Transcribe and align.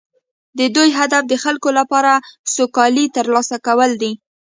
د 0.59 0.59
دوی 0.75 0.89
هدف 0.99 1.23
د 1.27 1.33
خلکو 1.43 1.69
لپاره 1.79 2.11
سوکالي 2.55 3.05
ترلاسه 3.17 3.55
کول 3.67 3.91
دي 4.01 4.11